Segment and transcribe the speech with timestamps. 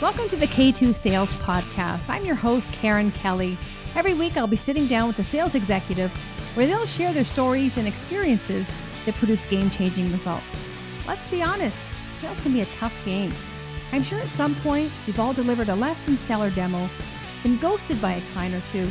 [0.00, 2.08] Welcome to the K2 Sales Podcast.
[2.08, 3.58] I'm your host, Karen Kelly.
[3.96, 6.12] Every week, I'll be sitting down with a sales executive
[6.54, 8.70] where they'll share their stories and experiences
[9.04, 10.46] that produce game changing results.
[11.04, 11.76] Let's be honest,
[12.14, 13.34] sales can be a tough game.
[13.90, 16.88] I'm sure at some point we've all delivered a less than stellar demo,
[17.42, 18.88] been ghosted by a client or two,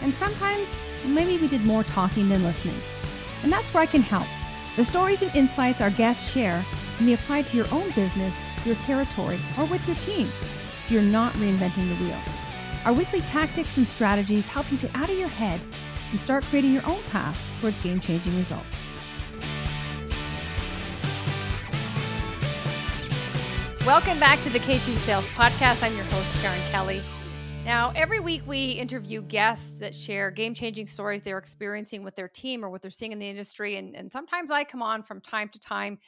[0.00, 2.80] and sometimes maybe we did more talking than listening.
[3.42, 4.26] And that's where I can help.
[4.76, 6.64] The stories and insights our guests share
[6.96, 8.34] can be applied to your own business
[8.68, 10.30] your territory, or with your team
[10.82, 12.18] so you're not reinventing the wheel.
[12.84, 15.60] Our weekly tactics and strategies help you get out of your head
[16.10, 18.66] and start creating your own path towards game changing results.
[23.84, 25.82] Welcome back to the K2 Sales Podcast.
[25.82, 27.02] I'm your host, Karen Kelly.
[27.64, 32.28] Now, every week we interview guests that share game changing stories they're experiencing with their
[32.28, 33.76] team or what they're seeing in the industry.
[33.76, 35.98] And, and sometimes I come on from time to time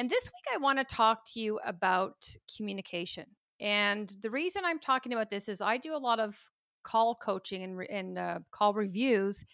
[0.00, 3.26] and this week, I want to talk to you about communication.
[3.60, 6.38] And the reason I'm talking about this is I do a lot of
[6.82, 9.44] call coaching and, and uh, call reviews.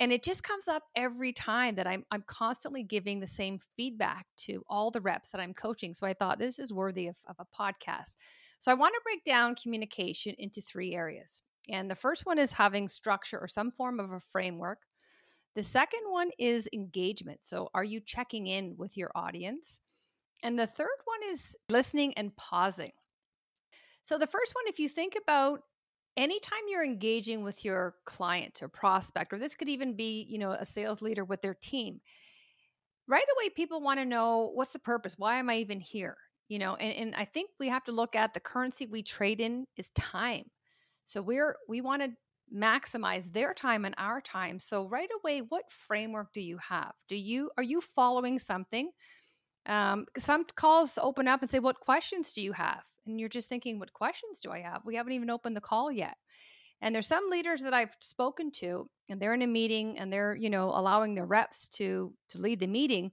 [0.00, 4.24] And it just comes up every time that I'm, I'm constantly giving the same feedback
[4.46, 5.92] to all the reps that I'm coaching.
[5.92, 8.16] So I thought this is worthy of, of a podcast.
[8.60, 11.42] So I want to break down communication into three areas.
[11.68, 14.78] And the first one is having structure or some form of a framework.
[15.54, 17.40] The second one is engagement.
[17.42, 19.80] So, are you checking in with your audience?
[20.42, 22.92] And the third one is listening and pausing.
[24.02, 25.60] So, the first one, if you think about
[26.16, 30.52] anytime you're engaging with your client or prospect, or this could even be, you know,
[30.52, 32.00] a sales leader with their team,
[33.06, 35.14] right away people want to know what's the purpose?
[35.16, 36.16] Why am I even here?
[36.48, 39.40] You know, and, and I think we have to look at the currency we trade
[39.40, 40.44] in is time.
[41.04, 42.10] So we're we want to
[42.52, 44.58] maximize their time and our time.
[44.60, 46.92] So right away, what framework do you have?
[47.08, 48.90] Do you are you following something?
[49.66, 53.48] Um, some calls open up and say, "What questions do you have?" And you're just
[53.48, 56.16] thinking, "What questions do I have?" We haven't even opened the call yet.
[56.80, 60.34] And there's some leaders that I've spoken to, and they're in a meeting, and they're
[60.34, 63.12] you know allowing their reps to to lead the meeting,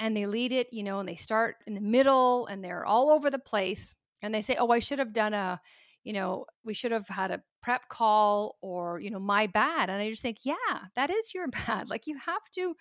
[0.00, 3.10] and they lead it, you know, and they start in the middle, and they're all
[3.10, 5.60] over the place, and they say, "Oh, I should have done a."
[6.08, 9.90] you know, we should have had a prep call or, you know, my bad.
[9.90, 10.54] And I just think, yeah,
[10.96, 11.90] that is your bad.
[11.90, 12.74] Like you have to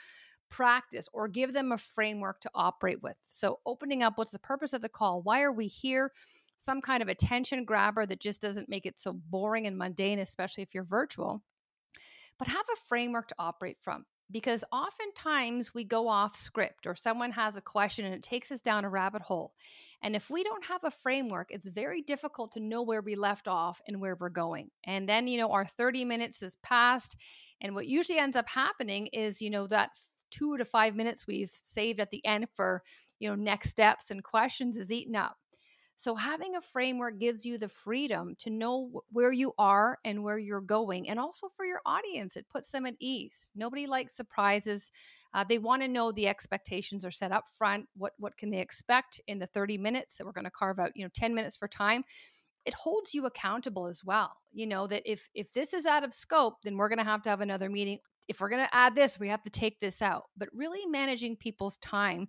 [0.49, 3.17] practice or give them a framework to operate with.
[3.27, 5.21] So opening up what's the purpose of the call?
[5.23, 6.13] Why are we here?
[6.55, 10.63] Some kind of attention grabber that just doesn't make it so boring and mundane, especially
[10.63, 11.43] if you're virtual.
[12.39, 17.31] But have a framework to operate from because oftentimes we go off script or someone
[17.31, 19.53] has a question and it takes us down a rabbit hole.
[20.03, 23.47] And if we don't have a framework, it's very difficult to know where we left
[23.47, 24.69] off and where we're going.
[24.83, 27.15] And then, you know, our 30 minutes is passed.
[27.61, 29.91] And what usually ends up happening is, you know, that
[30.29, 32.83] two to five minutes we've saved at the end for,
[33.19, 35.37] you know, next steps and questions is eaten up.
[35.99, 40.37] So, having a framework gives you the freedom to know where you are and where
[40.37, 41.09] you're going.
[41.09, 43.51] And also for your audience, it puts them at ease.
[43.55, 44.91] Nobody likes surprises.
[45.33, 47.87] Uh, they want to know the expectations are set up front.
[47.97, 50.91] What, what can they expect in the 30 minutes that we're going to carve out,
[50.93, 52.03] you know, 10 minutes for time?
[52.63, 54.33] It holds you accountable as well.
[54.53, 57.23] You know, that if if this is out of scope, then we're going to have
[57.23, 57.97] to have another meeting.
[58.27, 60.25] If we're going to add this, we have to take this out.
[60.37, 62.27] But really managing people's time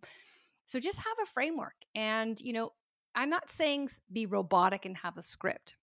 [0.68, 2.70] so just have a framework and you know
[3.18, 5.74] I'm not saying be robotic and have a script,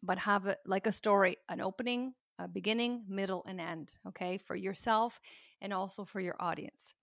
[0.00, 4.54] but have it like a story, an opening, a beginning, middle, and end, okay, for
[4.54, 5.20] yourself
[5.60, 6.94] and also for your audience.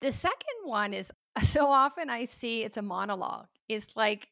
[0.00, 1.10] The second one is
[1.42, 3.48] so often I see it's a monologue.
[3.68, 4.28] It's like,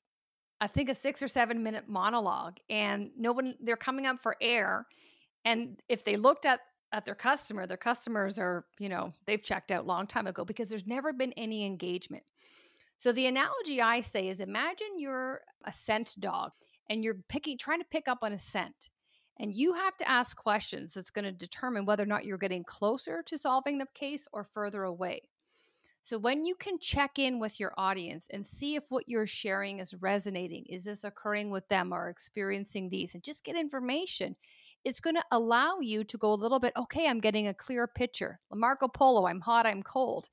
[0.60, 4.37] I think a six or seven minute monologue, and no one, they're coming up for
[4.41, 4.87] air.
[5.44, 6.60] And if they looked at
[6.93, 10.69] at their customer, their customers are, you know, they've checked out long time ago because
[10.69, 12.22] there's never been any engagement.
[12.98, 16.50] So the analogy I say is imagine you're a scent dog
[16.91, 18.91] and you're picking trying to pick up on a scent.
[19.41, 22.64] And you have to ask questions that's going to determine whether or not you're getting
[22.64, 25.22] closer to solving the case or further away.
[26.03, 29.78] So when you can check in with your audience and see if what you're sharing
[29.78, 34.34] is resonating, is this occurring with them or experiencing these, and just get information,
[34.84, 37.87] it's going to allow you to go a little bit, okay, I'm getting a clear
[37.87, 38.40] picture.
[38.52, 40.31] Marco Polo, I'm hot, I'm cold.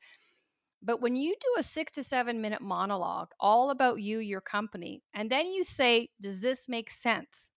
[0.86, 5.02] But when you do a six to seven minute monologue all about you, your company,
[5.16, 7.50] and then you say, Does this make sense?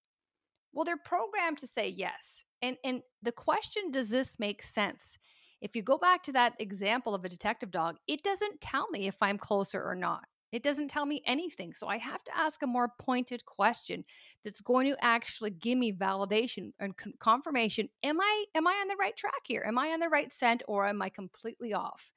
[0.73, 2.45] Well, they're programmed to say yes.
[2.63, 5.19] And, and the question, Does this make sense?
[5.61, 9.09] If you go back to that example of a detective dog, it doesn't tell me
[9.09, 10.25] if I'm closer or not.
[10.51, 11.75] It doesn't tell me anything.
[11.75, 14.05] So I have to ask a more pointed question
[14.43, 17.91] that's going to actually give me validation and con- confirmation.
[18.03, 19.65] Am I am I on the right track here?
[19.67, 22.11] Am I on the right scent or am I completely off?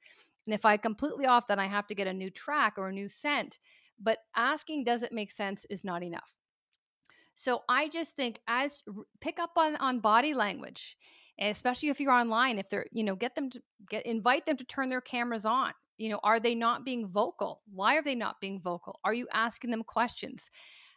[0.46, 2.92] And if I completely off, then I have to get a new track or a
[2.92, 3.58] new scent.
[4.00, 6.34] but asking does it make sense is not enough.
[7.34, 8.82] So I just think as
[9.20, 10.96] pick up on on body language,
[11.40, 12.58] especially if you're online.
[12.58, 15.72] If they're you know get them to get invite them to turn their cameras on.
[15.98, 17.62] You know, are they not being vocal?
[17.72, 18.98] Why are they not being vocal?
[19.04, 20.50] Are you asking them questions?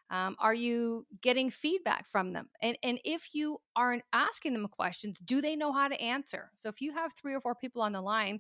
[0.10, 2.50] Um, are you getting feedback from them?
[2.62, 6.52] And and if you aren't asking them questions, do they know how to answer?
[6.56, 8.40] So if you have three or four people on the line,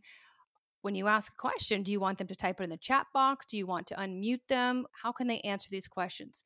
[0.85, 3.07] when you ask a question, do you want them to type it in the chat
[3.11, 3.47] box?
[3.47, 4.85] Do you want to unmute them?
[5.01, 6.43] How can they answer these questions?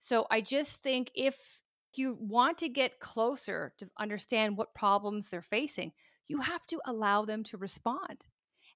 [0.00, 1.62] So I just think if
[1.94, 5.92] you want to get closer to understand what problems they're facing,
[6.26, 8.26] you have to allow them to respond.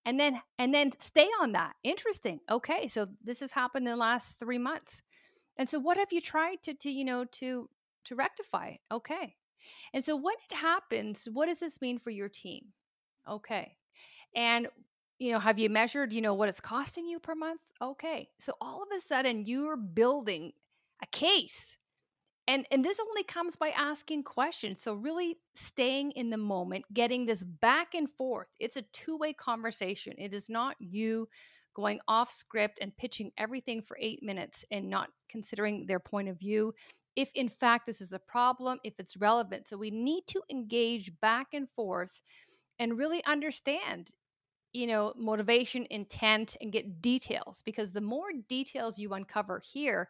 [0.07, 1.73] And then and then stay on that.
[1.83, 2.39] Interesting.
[2.49, 5.03] Okay, so this has happened in the last 3 months.
[5.57, 7.69] And so what have you tried to to you know to
[8.05, 9.35] to rectify Okay.
[9.93, 12.67] And so when it happens, what does this mean for your team?
[13.29, 13.77] Okay.
[14.35, 14.69] And
[15.19, 17.61] you know, have you measured, you know, what it's costing you per month?
[17.81, 18.29] Okay.
[18.41, 20.53] So all of a sudden you're building
[21.03, 21.79] a case.
[22.47, 24.83] And and this only comes by asking questions.
[24.83, 28.49] So really staying in the moment, getting this back and forth.
[28.61, 30.15] It's a two-way conversation.
[30.19, 31.29] It is not you
[31.75, 36.39] going off script and pitching everything for 8 minutes and not considering their point of
[36.39, 36.73] view
[37.17, 39.69] if in fact this is a problem, if it's relevant.
[39.69, 42.23] So we need to engage back and forth
[42.79, 44.11] and really understand
[44.75, 50.09] you know motivation intent and get details because the more details you uncover here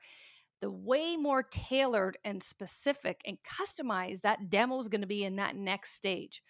[0.60, 5.36] the way more tailored and specific and customized that demo is going to be in
[5.36, 6.42] that next stage.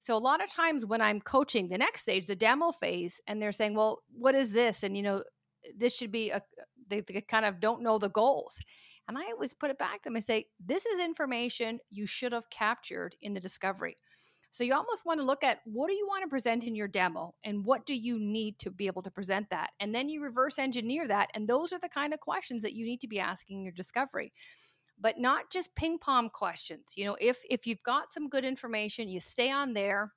[0.00, 3.40] So a lot of times when I'm coaching the next stage, the demo phase, and
[3.40, 5.22] they're saying, "Well, what is this?" and you know,
[5.76, 6.42] this should be a
[6.88, 8.58] they, they kind of don't know the goals.
[9.06, 12.32] And I always put it back to them and say, "This is information you should
[12.32, 13.96] have captured in the discovery."
[14.52, 16.88] So you almost want to look at what do you want to present in your
[16.88, 19.70] demo and what do you need to be able to present that?
[19.80, 21.30] And then you reverse engineer that.
[21.34, 24.32] And those are the kind of questions that you need to be asking your discovery
[25.00, 26.92] but not just ping pong questions.
[26.96, 30.12] You know, if if you've got some good information, you stay on there,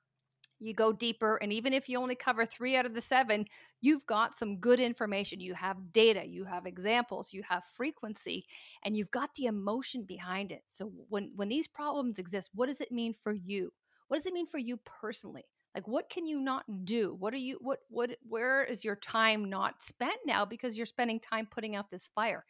[0.58, 3.46] you go deeper, and even if you only cover three out of the seven,
[3.80, 5.40] you've got some good information.
[5.40, 8.46] You have data, you have examples, you have frequency,
[8.84, 10.62] and you've got the emotion behind it.
[10.70, 13.70] So when when these problems exist, what does it mean for you?
[14.08, 15.44] What does it mean for you personally?
[15.74, 17.14] Like what can you not do?
[17.18, 21.20] What are you what what where is your time not spent now because you're spending
[21.20, 22.44] time putting out this fire?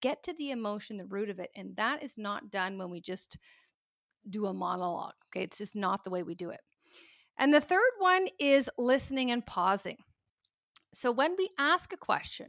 [0.00, 3.00] Get to the emotion the root of it and that is not done when we
[3.02, 3.36] just
[4.30, 5.44] do a monologue okay?
[5.44, 6.60] It's just not the way we do it.
[7.38, 9.98] And the third one is listening and pausing.
[10.94, 12.48] So when we ask a question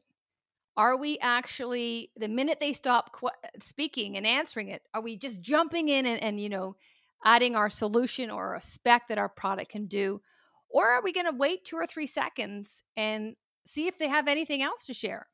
[0.78, 3.28] are we actually the minute they stop qu-
[3.62, 6.76] speaking and answering it are we just jumping in and, and you know
[7.24, 10.22] adding our solution or a spec that our product can do?
[10.70, 13.36] Or are we going to wait two or three seconds and
[13.66, 15.28] see if they have anything else to share?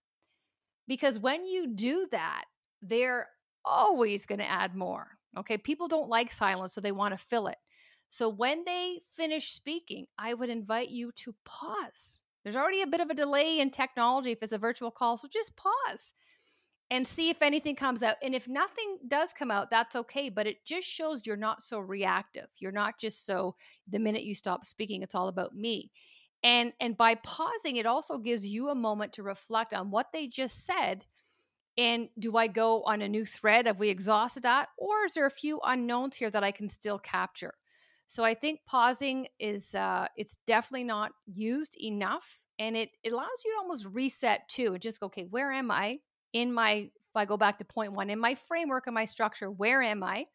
[0.88, 2.46] Because when you do that,
[2.82, 3.28] they're
[3.64, 5.08] always going to add more.
[5.38, 5.58] Okay.
[5.58, 7.58] People don't like silence, so they want to fill it.
[8.10, 12.22] So when they finish speaking, I would invite you to pause.
[12.44, 15.28] There's already a bit of a delay in technology if it's a virtual call, so
[15.30, 16.14] just pause
[16.90, 18.16] and see if anything comes out.
[18.24, 20.30] And if nothing does come out, that's okay.
[20.30, 22.48] But it just shows you're not so reactive.
[22.60, 23.56] You're not just so
[23.88, 25.92] the minute you stop speaking, it's all about me.
[26.44, 30.28] And and by pausing, it also gives you a moment to reflect on what they
[30.28, 31.06] just said.
[31.78, 33.68] And do I go on a new thread?
[33.68, 34.70] Have we exhausted that?
[34.78, 37.54] Or is there a few unknowns here that I can still capture?
[38.08, 43.44] So I think pausing is uh, it's definitely not used enough, and it, it allows
[43.44, 46.00] you to almost reset too, and just go, okay, where am I?
[46.34, 49.50] In my if I go back to point one in my framework and my structure,
[49.50, 50.26] where am I?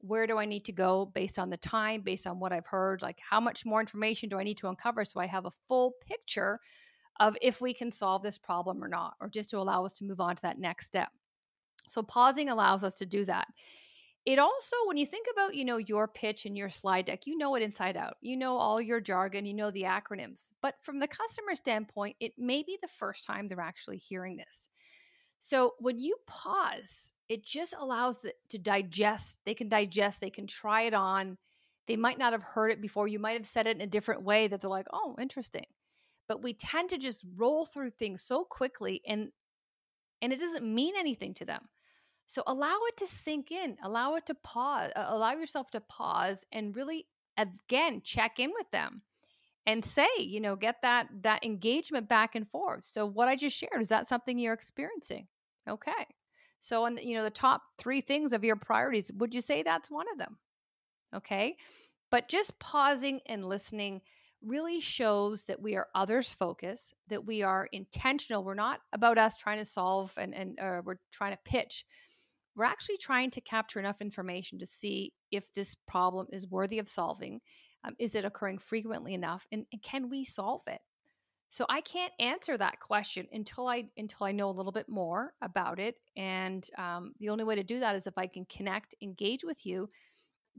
[0.00, 3.02] Where do I need to go based on the time, based on what I've heard?
[3.02, 5.94] Like, how much more information do I need to uncover so I have a full
[6.06, 6.60] picture
[7.20, 10.04] of if we can solve this problem or not, or just to allow us to
[10.04, 11.08] move on to that next step?
[11.88, 13.48] So, pausing allows us to do that.
[14.26, 17.38] It also, when you think about, you know, your pitch and your slide deck, you
[17.38, 18.16] know it inside out.
[18.20, 20.52] You know all your jargon, you know the acronyms.
[20.60, 24.68] But from the customer standpoint, it may be the first time they're actually hearing this.
[25.40, 29.38] So when you pause, it just allows it to digest.
[29.46, 31.38] They can digest, they can try it on.
[31.88, 33.08] They might not have heard it before.
[33.08, 35.64] You might have said it in a different way that they're like, oh, interesting.
[36.28, 39.32] But we tend to just roll through things so quickly and
[40.22, 41.62] and it doesn't mean anything to them.
[42.26, 46.76] So allow it to sink in, allow it to pause, allow yourself to pause and
[46.76, 47.06] really
[47.38, 49.02] again check in with them
[49.66, 53.56] and say you know get that that engagement back and forth so what i just
[53.56, 55.26] shared is that something you're experiencing
[55.68, 56.06] okay
[56.60, 59.90] so on you know the top three things of your priorities would you say that's
[59.90, 60.38] one of them
[61.14, 61.56] okay
[62.10, 64.00] but just pausing and listening
[64.42, 68.42] really shows that we are others focused, that we are intentional.
[68.42, 71.84] We're not about us trying to solve and, and uh, we're trying to pitch.
[72.56, 76.88] We're actually trying to capture enough information to see if this problem is worthy of
[76.88, 77.40] solving.
[77.84, 79.46] Um, is it occurring frequently enough?
[79.52, 80.80] And, and can we solve it?
[81.48, 85.34] So I can't answer that question until I until I know a little bit more
[85.42, 85.96] about it.
[86.16, 89.66] And um, the only way to do that is if I can connect, engage with
[89.66, 89.88] you.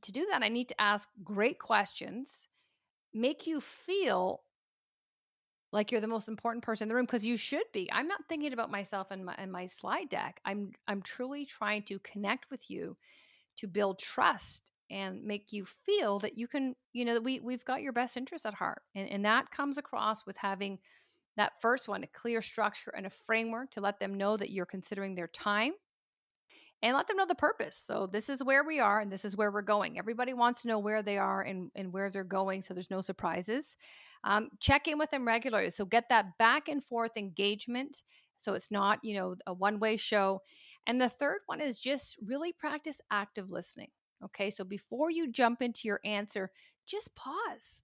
[0.02, 2.50] To do that, I need to ask great questions
[3.14, 4.44] make you feel
[5.72, 7.90] like you're the most important person in the room because you should be.
[7.92, 10.42] I'm not thinking about myself and my and my slide deck.
[10.44, 12.98] I'm I'm truly trying to connect with you
[13.58, 17.66] to build trust and make you feel that you can, you know, that we we've
[17.66, 18.82] got your best interest at heart.
[18.96, 20.80] And and that comes across with having
[21.38, 24.66] that first one, a clear structure and a framework to let them know that you're
[24.66, 25.72] considering their time
[26.84, 27.82] and let them know the purpose.
[27.84, 29.98] So this is where we are and this is where we're going.
[29.98, 32.64] Everybody wants to know where they are and, and where they're going.
[32.64, 33.78] So there's no surprises.
[34.24, 35.70] Um, check in with them regularly.
[35.70, 38.04] So get that back and forth engagement.
[38.40, 40.42] So it's not, you know, a one way show.
[40.88, 43.90] And the third one is just really practice active listening.
[44.26, 44.50] Okay.
[44.50, 46.52] So before you jump into your answer,
[46.88, 47.82] just pause.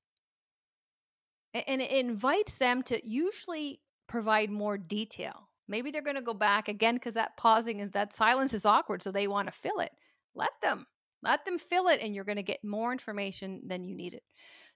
[1.54, 5.50] And it invites them to usually provide more detail.
[5.68, 9.04] Maybe they're going to go back again because that pausing and that silence is awkward.
[9.04, 9.92] So they want to fill it.
[10.36, 10.86] Let them.
[11.24, 14.22] Let them fill it, and you're going to get more information than you needed.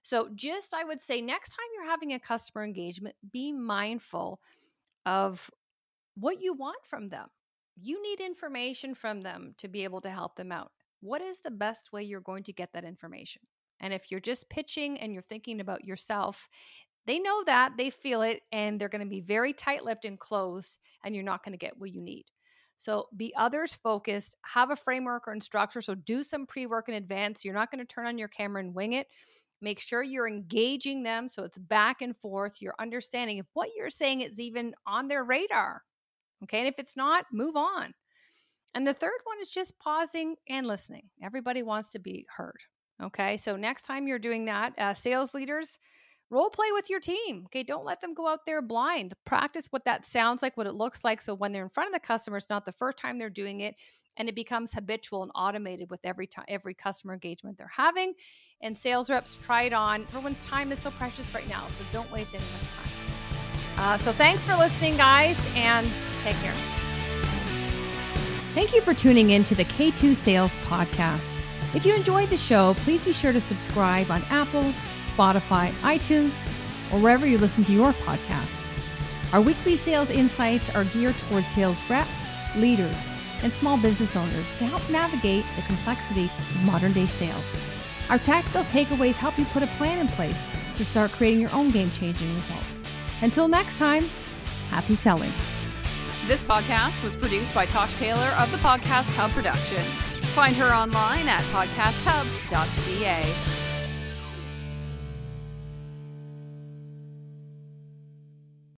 [0.02, 4.40] So, just I would say next time you're having a customer engagement, be mindful
[5.06, 5.48] of
[6.16, 7.28] what you want from them.
[7.80, 10.72] You need information from them to be able to help them out.
[11.02, 13.42] What is the best way you're going to get that information?
[13.80, 16.48] And if you're just pitching and you're thinking about yourself,
[17.06, 20.18] they know that, they feel it, and they're going to be very tight lipped and
[20.18, 22.24] closed, and you're not going to get what you need.
[22.76, 25.80] So be others focused, have a framework or structure.
[25.80, 27.44] So do some pre work in advance.
[27.44, 29.08] You're not going to turn on your camera and wing it.
[29.60, 32.56] Make sure you're engaging them so it's back and forth.
[32.60, 35.82] You're understanding if what you're saying is even on their radar.
[36.44, 36.58] Okay.
[36.58, 37.92] And if it's not, move on.
[38.74, 41.10] And the third one is just pausing and listening.
[41.22, 42.58] Everybody wants to be heard.
[43.02, 43.36] Okay.
[43.36, 45.78] So next time you're doing that, uh, sales leaders,
[46.32, 47.42] role play with your team.
[47.46, 49.12] Okay, don't let them go out there blind.
[49.24, 51.20] Practice what that sounds like, what it looks like.
[51.20, 53.60] So when they're in front of the customer, it's not the first time they're doing
[53.60, 53.76] it,
[54.16, 58.14] and it becomes habitual and automated with every time every customer engagement they're having.
[58.62, 60.06] And sales reps try it on.
[60.08, 62.92] Everyone's time is so precious right now, so don't waste anyone's time.
[63.76, 65.90] Uh, so thanks for listening, guys, and
[66.22, 66.81] take care.
[68.54, 71.36] Thank you for tuning in to the K2 Sales Podcast.
[71.74, 76.36] If you enjoyed the show, please be sure to subscribe on Apple, Spotify, iTunes,
[76.92, 78.62] or wherever you listen to your podcasts.
[79.32, 82.10] Our weekly sales insights are geared towards sales reps,
[82.54, 82.94] leaders,
[83.42, 87.56] and small business owners to help navigate the complexity of modern day sales.
[88.10, 90.36] Our tactical takeaways help you put a plan in place
[90.76, 92.82] to start creating your own game changing results.
[93.22, 94.10] Until next time,
[94.68, 95.32] happy selling.
[96.26, 100.06] This podcast was produced by Tosh Taylor of the Podcast Hub Productions.
[100.34, 103.61] Find her online at podcasthub.ca.